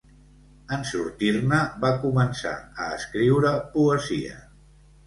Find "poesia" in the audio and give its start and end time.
3.79-4.43